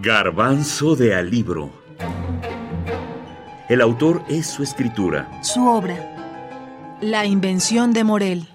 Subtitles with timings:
[0.00, 1.72] Garbanzo de Alibro.
[3.68, 5.28] El autor es su escritura.
[5.42, 6.96] Su obra.
[7.00, 8.48] La invención de Morel.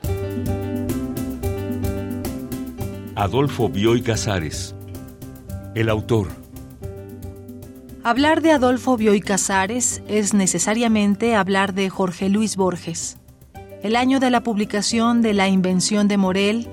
[3.15, 4.73] Adolfo Bioy Casares.
[5.75, 6.29] El autor.
[8.05, 13.17] Hablar de Adolfo Bioy Casares es necesariamente hablar de Jorge Luis Borges.
[13.81, 16.69] El año de la publicación de La invención de Morel,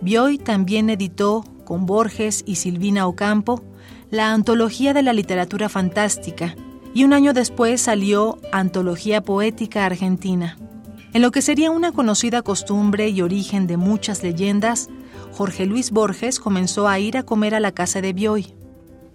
[0.00, 3.64] Bioy también editó, con Borges y Silvina Ocampo,
[4.12, 6.54] la Antología de la Literatura Fantástica,
[6.92, 10.58] y un año después salió Antología Poética Argentina.
[11.14, 14.90] En lo que sería una conocida costumbre y origen de muchas leyendas,
[15.32, 18.52] Jorge Luis Borges comenzó a ir a comer a la casa de Bioy.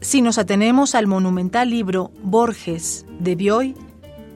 [0.02, 3.76] Si nos atenemos al monumental libro Borges de Bioy,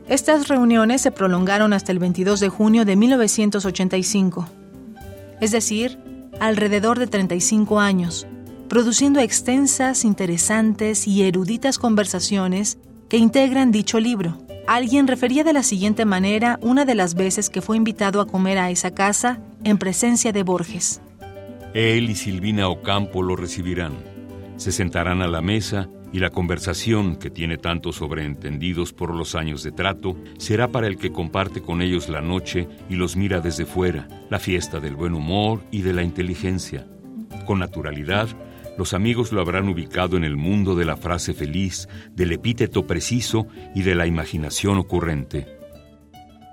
[0.07, 4.47] estas reuniones se prolongaron hasta el 22 de junio de 1985,
[5.41, 5.97] es decir,
[6.39, 8.27] alrededor de 35 años,
[8.71, 12.77] produciendo extensas, interesantes y eruditas conversaciones
[13.09, 14.37] que integran dicho libro.
[14.65, 18.57] Alguien refería de la siguiente manera una de las veces que fue invitado a comer
[18.57, 21.01] a esa casa en presencia de Borges.
[21.73, 23.91] Él y Silvina Ocampo lo recibirán.
[24.55, 29.63] Se sentarán a la mesa y la conversación, que tiene tantos sobreentendidos por los años
[29.63, 33.65] de trato, será para el que comparte con ellos la noche y los mira desde
[33.65, 36.87] fuera, la fiesta del buen humor y de la inteligencia.
[37.45, 38.29] Con naturalidad,
[38.81, 43.45] los amigos lo habrán ubicado en el mundo de la frase feliz, del epíteto preciso
[43.75, 45.45] y de la imaginación ocurrente.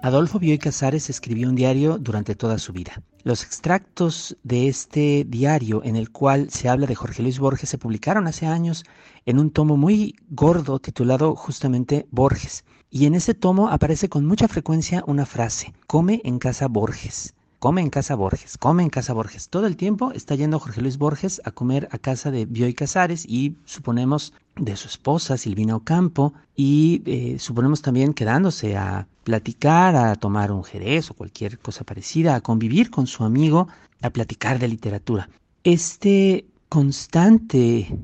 [0.02, 3.00] Adolfo Bioy Casares escribió un diario durante toda su vida.
[3.22, 7.78] Los extractos de este diario en el cual se habla de Jorge Luis Borges se
[7.78, 8.84] publicaron hace años
[9.24, 12.62] en un tomo muy gordo titulado justamente Borges.
[12.90, 17.82] Y en ese tomo aparece con mucha frecuencia una frase, come en casa Borges come
[17.82, 19.48] en casa Borges, come en casa Borges.
[19.48, 23.24] Todo el tiempo está yendo Jorge Luis Borges a comer a casa de Bioy Casares
[23.26, 30.14] y suponemos de su esposa Silvina Ocampo y eh, suponemos también quedándose a platicar, a
[30.14, 33.68] tomar un jerez o cualquier cosa parecida, a convivir con su amigo,
[34.02, 35.28] a platicar de literatura.
[35.64, 37.98] Este constante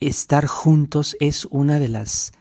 [0.00, 2.32] estar juntos es una de las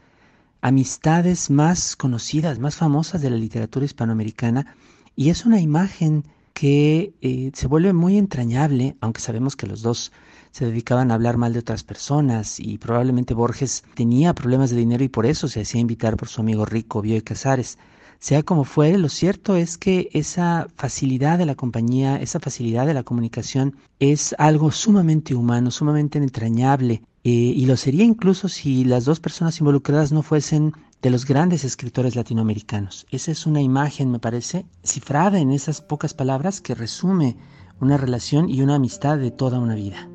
[0.62, 4.76] amistades más conocidas, más famosas de la literatura hispanoamericana
[5.16, 6.24] y es una imagen
[6.60, 10.12] que eh, se vuelve muy entrañable, aunque sabemos que los dos
[10.52, 15.02] se dedicaban a hablar mal de otras personas y probablemente Borges tenía problemas de dinero
[15.06, 17.78] y por eso se hacía invitar por su amigo rico Bioy Casares.
[18.20, 22.94] Sea como fue, lo cierto es que esa facilidad de la compañía, esa facilidad de
[22.94, 29.06] la comunicación es algo sumamente humano, sumamente entrañable eh, y lo sería incluso si las
[29.06, 33.06] dos personas involucradas no fuesen de los grandes escritores latinoamericanos.
[33.10, 37.38] Esa es una imagen, me parece, cifrada en esas pocas palabras que resume
[37.80, 40.10] una relación y una amistad de toda una vida.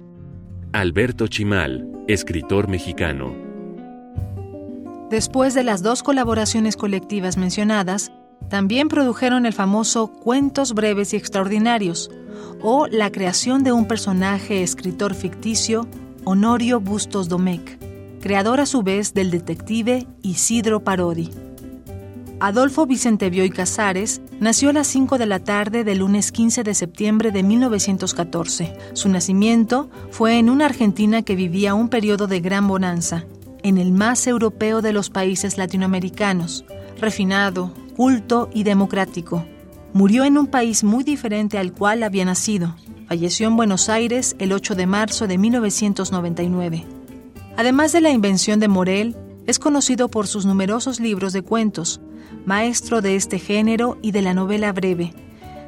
[0.73, 3.44] Alberto Chimal, escritor mexicano.
[5.11, 8.13] Después de las dos colaboraciones colectivas mencionadas,
[8.49, 12.11] también produjeron el famoso Cuentos breves y extraordinarios,
[12.63, 15.87] o la creación de un personaje escritor ficticio,
[16.25, 17.85] Honorio Bustos Domecq
[18.25, 21.29] creador a su vez del detective Isidro Parodi.
[22.41, 26.73] Adolfo Vicente Bioy Casares nació a las 5 de la tarde del lunes 15 de
[26.73, 28.79] septiembre de 1914.
[28.95, 33.27] Su nacimiento fue en una Argentina que vivía un periodo de gran bonanza,
[33.65, 36.67] en el más europeo de los países latinoamericanos,
[37.01, 39.45] refinado, culto y democrático.
[39.95, 42.77] Murió en un país muy diferente al cual había nacido.
[43.09, 46.85] Falleció en Buenos Aires el 8 de marzo de 1999.
[47.57, 49.17] Además de la invención de Morel,
[49.47, 52.03] es conocido por sus numerosos libros de cuentos,
[52.45, 55.15] maestro de este género y de la novela breve.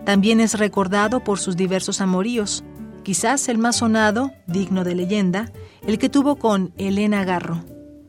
[0.04, 2.62] También es recordado por sus diversos amoríos,
[3.04, 5.50] quizás el más sonado, digno de leyenda,
[5.86, 7.64] el que tuvo con Elena Garro.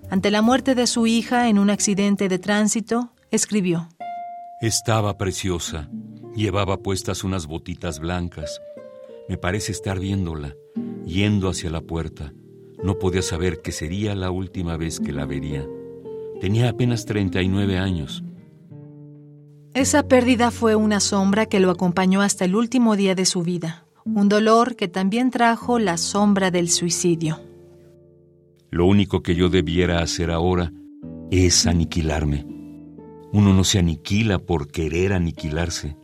[0.09, 3.89] Ante la muerte de su hija en un accidente de tránsito, escribió.
[4.61, 5.89] Estaba preciosa,
[6.33, 8.61] llevaba puestas unas botitas blancas.
[9.27, 10.55] Me parece estar viéndola,
[11.05, 12.33] yendo hacia la puerta.
[12.81, 15.67] No podía saber que sería la última vez que la vería.
[16.39, 18.23] Tenía apenas 39 años.
[19.73, 23.85] Esa pérdida fue una sombra que lo acompañó hasta el último día de su vida,
[24.05, 27.46] un dolor que también trajo la sombra del suicidio.
[28.69, 30.71] Lo único que yo debiera hacer ahora
[31.31, 32.45] es aniquilarme.
[33.31, 35.97] Uno no se aniquila por querer aniquilarse.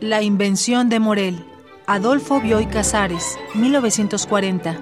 [0.00, 1.44] La invención de Morel.
[1.86, 4.78] Adolfo Bioy Casares, 1940.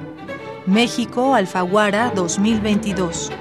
[0.66, 3.32] México, Alfaguara, 2022.